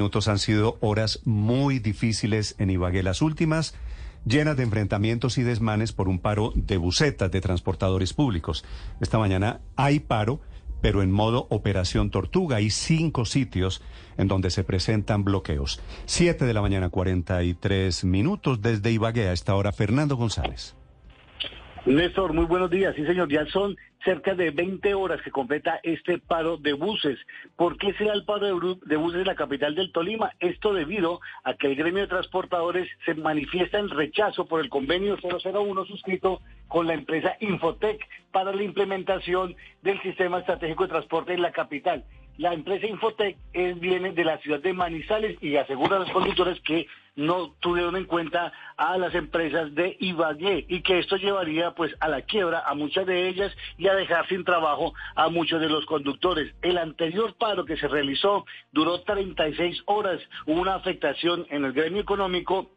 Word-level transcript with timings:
minutos 0.00 0.28
han 0.28 0.38
sido 0.38 0.78
horas 0.80 1.20
muy 1.26 1.78
difíciles 1.78 2.54
en 2.56 2.70
Ibagué. 2.70 3.02
Las 3.02 3.20
últimas 3.20 3.74
llenas 4.24 4.56
de 4.56 4.62
enfrentamientos 4.62 5.36
y 5.36 5.42
desmanes 5.42 5.92
por 5.92 6.08
un 6.08 6.18
paro 6.18 6.54
de 6.54 6.78
bucetas 6.78 7.30
de 7.30 7.42
transportadores 7.42 8.14
públicos. 8.14 8.64
Esta 9.02 9.18
mañana 9.18 9.60
hay 9.76 10.00
paro, 10.00 10.40
pero 10.80 11.02
en 11.02 11.10
modo 11.10 11.46
operación 11.50 12.10
tortuga. 12.10 12.56
Hay 12.56 12.70
cinco 12.70 13.26
sitios 13.26 13.82
en 14.16 14.26
donde 14.26 14.50
se 14.50 14.64
presentan 14.64 15.22
bloqueos. 15.22 15.82
Siete 16.06 16.46
de 16.46 16.54
la 16.54 16.62
mañana, 16.62 16.88
43 16.88 18.02
minutos 18.04 18.62
desde 18.62 18.92
Ibagué 18.92 19.28
a 19.28 19.34
esta 19.34 19.54
hora. 19.54 19.70
Fernando 19.70 20.16
González. 20.16 20.79
Néstor, 21.86 22.34
muy 22.34 22.44
buenos 22.44 22.70
días. 22.70 22.94
Sí, 22.94 23.06
señor, 23.06 23.30
ya 23.30 23.46
son 23.46 23.74
cerca 24.04 24.34
de 24.34 24.50
20 24.50 24.92
horas 24.92 25.22
que 25.22 25.30
completa 25.30 25.80
este 25.82 26.18
paro 26.18 26.58
de 26.58 26.74
buses. 26.74 27.18
¿Por 27.56 27.78
qué 27.78 27.94
se 27.94 28.04
da 28.04 28.12
el 28.12 28.26
paro 28.26 28.76
de 28.84 28.96
buses 28.96 29.20
en 29.20 29.26
la 29.26 29.34
capital 29.34 29.74
del 29.74 29.90
Tolima? 29.90 30.30
Esto 30.40 30.74
debido 30.74 31.20
a 31.42 31.54
que 31.54 31.68
el 31.68 31.76
gremio 31.76 32.02
de 32.02 32.08
transportadores 32.08 32.86
se 33.06 33.14
manifiesta 33.14 33.78
en 33.78 33.88
rechazo 33.88 34.46
por 34.46 34.60
el 34.60 34.68
convenio 34.68 35.16
001 35.16 35.86
suscrito 35.86 36.42
con 36.68 36.86
la 36.86 36.92
empresa 36.92 37.36
Infotec 37.40 38.06
para 38.30 38.52
la 38.52 38.62
implementación 38.62 39.56
del 39.80 40.00
sistema 40.02 40.40
estratégico 40.40 40.84
de 40.84 40.90
transporte 40.90 41.32
en 41.32 41.40
la 41.40 41.52
capital. 41.52 42.04
La 42.40 42.54
empresa 42.54 42.86
Infotec 42.86 43.36
es, 43.52 43.78
viene 43.78 44.12
de 44.12 44.24
la 44.24 44.38
ciudad 44.38 44.60
de 44.60 44.72
Manizales 44.72 45.36
y 45.42 45.56
asegura 45.56 45.96
a 45.96 45.98
los 45.98 46.10
conductores 46.10 46.58
que 46.62 46.86
no 47.14 47.54
tuvieron 47.60 47.96
en 47.96 48.06
cuenta 48.06 48.50
a 48.78 48.96
las 48.96 49.14
empresas 49.14 49.74
de 49.74 49.94
Ibagué 50.00 50.64
y 50.66 50.80
que 50.80 51.00
esto 51.00 51.16
llevaría 51.16 51.72
pues 51.72 51.94
a 52.00 52.08
la 52.08 52.22
quiebra 52.22 52.62
a 52.66 52.74
muchas 52.74 53.04
de 53.04 53.28
ellas 53.28 53.54
y 53.76 53.88
a 53.88 53.94
dejar 53.94 54.26
sin 54.26 54.42
trabajo 54.46 54.94
a 55.16 55.28
muchos 55.28 55.60
de 55.60 55.68
los 55.68 55.84
conductores. 55.84 56.54
El 56.62 56.78
anterior 56.78 57.34
paro 57.36 57.66
que 57.66 57.76
se 57.76 57.88
realizó 57.88 58.46
duró 58.72 59.02
36 59.02 59.82
horas, 59.84 60.18
hubo 60.46 60.62
una 60.62 60.76
afectación 60.76 61.46
en 61.50 61.66
el 61.66 61.74
gremio 61.74 62.00
económico 62.00 62.70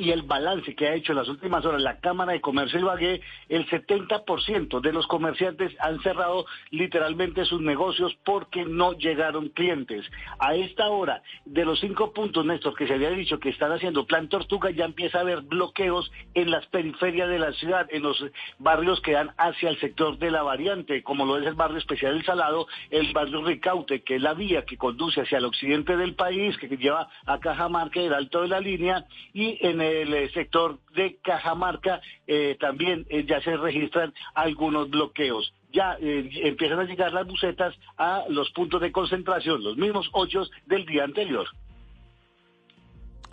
y 0.00 0.12
el 0.12 0.22
balance 0.22 0.74
que 0.74 0.88
ha 0.88 0.94
hecho 0.94 1.12
en 1.12 1.18
las 1.18 1.28
últimas 1.28 1.62
horas 1.66 1.82
la 1.82 2.00
Cámara 2.00 2.32
de 2.32 2.40
Comercio 2.40 2.78
de 2.78 2.84
Ibagué, 2.86 3.20
el 3.50 3.68
70% 3.68 4.80
de 4.80 4.92
los 4.94 5.06
comerciantes 5.06 5.76
han 5.78 6.00
cerrado 6.00 6.46
literalmente 6.70 7.44
sus 7.44 7.60
negocios 7.60 8.16
porque 8.24 8.64
no 8.64 8.94
llegaron 8.94 9.50
clientes. 9.50 10.06
A 10.38 10.54
esta 10.54 10.88
hora, 10.88 11.22
de 11.44 11.66
los 11.66 11.80
cinco 11.80 12.14
puntos, 12.14 12.46
Néstor, 12.46 12.74
que 12.74 12.86
se 12.86 12.94
había 12.94 13.10
dicho 13.10 13.38
que 13.38 13.50
están 13.50 13.72
haciendo 13.72 14.06
Plan 14.06 14.30
Tortuga, 14.30 14.70
ya 14.70 14.86
empieza 14.86 15.18
a 15.18 15.20
haber 15.20 15.42
bloqueos 15.42 16.10
en 16.32 16.50
las 16.50 16.66
periferias 16.68 17.28
de 17.28 17.38
la 17.38 17.52
ciudad, 17.52 17.86
en 17.90 18.02
los 18.02 18.24
barrios 18.58 19.02
que 19.02 19.12
dan 19.12 19.32
hacia 19.36 19.68
el 19.68 19.78
sector 19.80 20.16
de 20.16 20.30
la 20.30 20.42
variante, 20.42 21.02
como 21.02 21.26
lo 21.26 21.36
es 21.36 21.46
el 21.46 21.54
barrio 21.54 21.76
especial 21.76 22.14
del 22.14 22.24
Salado, 22.24 22.68
el 22.88 23.12
barrio 23.12 23.44
Ricaute, 23.44 24.00
que 24.00 24.16
es 24.16 24.22
la 24.22 24.32
vía 24.32 24.64
que 24.64 24.78
conduce 24.78 25.20
hacia 25.20 25.36
el 25.36 25.44
occidente 25.44 25.98
del 25.98 26.14
país, 26.14 26.56
que 26.56 26.68
lleva 26.68 27.10
a 27.26 27.38
Cajamarca, 27.38 28.00
el 28.00 28.14
alto 28.14 28.40
de 28.40 28.48
la 28.48 28.60
línea, 28.60 29.04
y 29.34 29.58
en 29.60 29.82
el 29.82 29.89
eh, 29.90 30.30
sector 30.32 30.78
de 30.94 31.18
Cajamarca 31.22 32.00
eh, 32.26 32.56
también 32.60 33.06
eh, 33.08 33.24
ya 33.26 33.40
se 33.40 33.56
registran 33.56 34.12
algunos 34.34 34.90
bloqueos. 34.90 35.52
Ya 35.72 35.96
empiezan 36.00 36.80
a 36.80 36.84
llegar 36.84 37.12
las 37.12 37.26
bucetas 37.28 37.74
a 37.96 38.24
los 38.28 38.50
puntos 38.50 38.80
de 38.80 38.90
concentración, 38.90 39.62
los 39.62 39.76
mismos 39.76 40.08
ocho 40.12 40.42
del 40.66 40.84
día 40.84 41.04
anterior. 41.04 41.46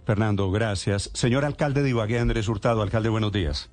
Fernando, 0.05 0.51
gracias. 0.51 1.09
Señor 1.15 1.45
alcalde 1.45 1.81
de 1.81 1.89
Ibagué, 1.89 2.19
Andrés 2.19 2.47
Hurtado, 2.47 2.83
alcalde, 2.83 3.09
buenos 3.09 3.31
días. 3.31 3.71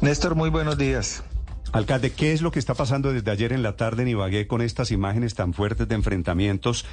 Néstor, 0.00 0.36
muy 0.36 0.50
buenos 0.50 0.78
días. 0.78 1.24
Alcalde, 1.72 2.12
¿qué 2.12 2.32
es 2.32 2.42
lo 2.42 2.50
que 2.50 2.58
está 2.58 2.74
pasando 2.74 3.12
desde 3.12 3.30
ayer 3.30 3.52
en 3.52 3.62
la 3.62 3.76
tarde 3.76 4.02
en 4.02 4.08
Ibagué 4.08 4.46
con 4.46 4.60
estas 4.60 4.90
imágenes 4.90 5.34
tan 5.34 5.52
fuertes 5.52 5.88
de 5.88 5.96
enfrentamientos 5.96 6.86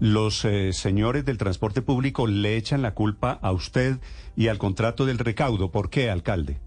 los 0.00 0.44
eh, 0.44 0.72
señores 0.72 1.24
del 1.24 1.38
transporte 1.38 1.82
público 1.82 2.26
le 2.26 2.56
echan 2.56 2.82
la 2.82 2.94
culpa 2.94 3.38
a 3.42 3.52
usted 3.52 3.98
y 4.36 4.48
al 4.48 4.58
contrato 4.58 5.06
del 5.06 5.18
recaudo. 5.18 5.70
¿Por 5.70 5.90
qué, 5.90 6.10
alcalde? 6.10 6.60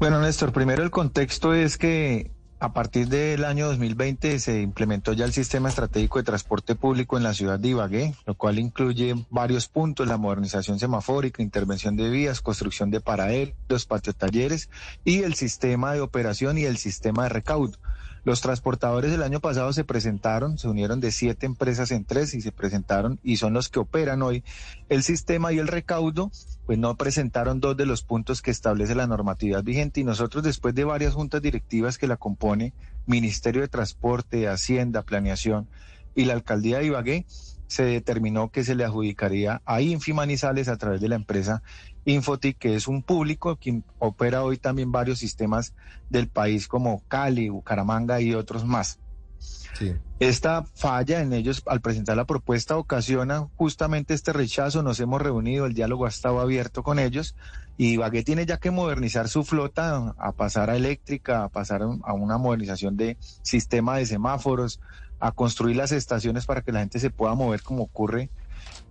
Bueno, 0.00 0.20
Néstor, 0.20 0.52
primero 0.52 0.82
el 0.82 0.90
contexto 0.90 1.54
es 1.54 1.78
que 1.78 2.33
a 2.64 2.72
partir 2.72 3.08
del 3.08 3.44
año 3.44 3.66
2020 3.66 4.38
se 4.38 4.62
implementó 4.62 5.12
ya 5.12 5.26
el 5.26 5.34
sistema 5.34 5.68
estratégico 5.68 6.18
de 6.18 6.24
transporte 6.24 6.74
público 6.74 7.18
en 7.18 7.22
la 7.22 7.34
ciudad 7.34 7.58
de 7.58 7.68
Ibagué, 7.68 8.14
lo 8.24 8.36
cual 8.36 8.58
incluye 8.58 9.14
varios 9.28 9.68
puntos, 9.68 10.08
la 10.08 10.16
modernización 10.16 10.78
semafórica, 10.78 11.42
intervención 11.42 11.94
de 11.94 12.08
vías, 12.08 12.40
construcción 12.40 12.90
de 12.90 13.02
paraderos, 13.02 13.84
patio 13.84 14.14
talleres 14.14 14.70
y 15.04 15.24
el 15.24 15.34
sistema 15.34 15.92
de 15.92 16.00
operación 16.00 16.56
y 16.56 16.64
el 16.64 16.78
sistema 16.78 17.24
de 17.24 17.28
recaudo. 17.28 17.76
Los 18.24 18.40
transportadores 18.40 19.12
el 19.12 19.22
año 19.22 19.40
pasado 19.40 19.70
se 19.74 19.84
presentaron, 19.84 20.56
se 20.56 20.66
unieron 20.66 20.98
de 20.98 21.12
siete 21.12 21.44
empresas 21.44 21.90
en 21.90 22.06
tres 22.06 22.32
y 22.32 22.40
se 22.40 22.52
presentaron 22.52 23.20
y 23.22 23.36
son 23.36 23.52
los 23.52 23.68
que 23.68 23.80
operan 23.80 24.22
hoy 24.22 24.42
el 24.88 25.02
sistema 25.02 25.52
y 25.52 25.58
el 25.58 25.68
recaudo, 25.68 26.30
pues 26.66 26.78
no 26.78 26.96
presentaron 26.96 27.60
dos 27.60 27.76
de 27.76 27.86
los 27.86 28.02
puntos 28.02 28.40
que 28.40 28.50
establece 28.50 28.94
la 28.94 29.06
normatividad 29.06 29.62
vigente 29.62 30.00
y 30.00 30.04
nosotros 30.04 30.42
después 30.42 30.74
de 30.74 30.84
varias 30.84 31.14
juntas 31.14 31.42
directivas 31.42 31.98
que 31.98 32.06
la 32.06 32.16
compone, 32.16 32.72
Ministerio 33.06 33.62
de 33.62 33.68
Transporte, 33.68 34.48
Hacienda, 34.48 35.02
Planeación 35.02 35.68
y 36.14 36.24
la 36.24 36.34
Alcaldía 36.34 36.78
de 36.78 36.86
Ibagué, 36.86 37.26
se 37.66 37.84
determinó 37.84 38.50
que 38.50 38.64
se 38.64 38.74
le 38.74 38.84
adjudicaría 38.84 39.62
a 39.64 39.80
Infimanizales 39.80 40.68
a 40.68 40.76
través 40.76 41.00
de 41.00 41.08
la 41.08 41.16
empresa 41.16 41.62
Infotic, 42.04 42.58
que 42.58 42.74
es 42.74 42.86
un 42.86 43.02
público 43.02 43.56
que 43.56 43.82
opera 43.98 44.44
hoy 44.44 44.58
también 44.58 44.92
varios 44.92 45.18
sistemas 45.18 45.74
del 46.10 46.28
país 46.28 46.68
como 46.68 47.02
Cali, 47.08 47.48
Bucaramanga 47.48 48.20
y 48.20 48.34
otros 48.34 48.64
más. 48.64 49.00
Esta 50.20 50.64
falla 50.74 51.20
en 51.20 51.32
ellos 51.32 51.62
al 51.66 51.80
presentar 51.80 52.16
la 52.16 52.24
propuesta 52.24 52.76
ocasiona 52.76 53.48
justamente 53.56 54.14
este 54.14 54.32
rechazo. 54.32 54.82
Nos 54.82 55.00
hemos 55.00 55.20
reunido, 55.20 55.66
el 55.66 55.74
diálogo 55.74 56.06
ha 56.06 56.08
estado 56.08 56.40
abierto 56.40 56.82
con 56.82 56.98
ellos 56.98 57.34
y 57.76 57.96
Bagué 57.96 58.22
tiene 58.22 58.46
ya 58.46 58.58
que 58.58 58.70
modernizar 58.70 59.28
su 59.28 59.44
flota, 59.44 60.14
a 60.16 60.32
pasar 60.32 60.70
a 60.70 60.76
eléctrica, 60.76 61.44
a 61.44 61.48
pasar 61.48 61.82
a 61.82 62.12
una 62.12 62.38
modernización 62.38 62.96
de 62.96 63.16
sistema 63.42 63.96
de 63.96 64.06
semáforos, 64.06 64.80
a 65.18 65.32
construir 65.32 65.76
las 65.76 65.92
estaciones 65.92 66.46
para 66.46 66.62
que 66.62 66.72
la 66.72 66.80
gente 66.80 67.00
se 67.00 67.10
pueda 67.10 67.34
mover 67.34 67.62
como 67.62 67.82
ocurre 67.82 68.30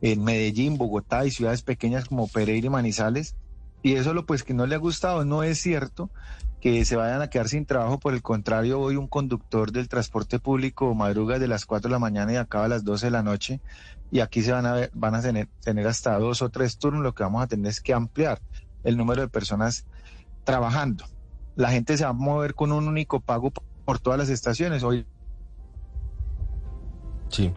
en 0.02 0.24
Medellín, 0.24 0.78
Bogotá 0.78 1.26
y 1.26 1.32
ciudades 1.32 1.62
pequeñas 1.62 2.06
como 2.06 2.28
Pereira 2.28 2.68
y 2.68 2.70
Manizales. 2.70 3.36
Y 3.82 3.94
eso 3.96 4.14
lo 4.14 4.26
pues 4.26 4.44
que 4.44 4.54
no 4.54 4.66
le 4.66 4.76
ha 4.76 4.80
gustado, 4.80 5.26
no 5.26 5.44
es 5.44 5.60
cierto 5.60 6.10
que 6.64 6.86
se 6.86 6.96
vayan 6.96 7.22
a 7.22 7.30
quedar 7.30 7.50
sin 7.50 7.66
trabajo, 7.66 8.00
por 8.00 8.14
el 8.14 8.22
contrario, 8.22 8.80
hoy 8.80 8.96
un 8.96 9.10
conductor 9.10 9.74
del 9.74 9.90
transporte 9.90 10.40
público 10.40 10.96
madruga 10.96 11.38
de 11.38 11.50
las 11.50 11.66
4 11.66 11.90
de 11.90 11.92
la 11.92 12.00
mañana 12.00 12.32
y 12.32 12.36
acaba 12.38 12.64
a 12.64 12.68
las 12.70 12.86
12 12.86 13.08
de 13.08 13.12
la 13.12 13.22
noche 13.22 13.60
y 14.12 14.22
aquí 14.22 14.42
se 14.44 14.54
van 14.54 14.66
a 14.66 14.72
ver, 14.72 14.90
van 14.94 15.14
a 15.14 15.22
tener, 15.22 15.50
tener 15.62 15.86
hasta 15.88 16.18
dos 16.18 16.42
o 16.42 16.48
tres 16.48 16.78
turnos, 16.78 17.04
lo 17.04 17.14
que 17.14 17.24
vamos 17.24 17.44
a 17.44 17.48
tener 17.48 17.68
es 17.68 17.82
que 17.82 17.94
ampliar 17.94 18.40
el 18.86 18.96
número 18.96 19.22
de 19.22 19.28
personas 19.28 19.86
trabajando. 20.46 21.04
La 21.58 21.70
gente 21.70 21.98
se 21.98 22.06
va 22.06 22.12
a 22.12 22.14
mover 22.14 22.56
con 22.56 22.72
un 22.72 22.88
único 22.88 23.20
pago 23.20 23.52
por 23.84 24.00
todas 24.00 24.18
las 24.18 24.30
estaciones. 24.30 24.84
Hoy 24.84 25.06
Sí, 27.28 27.52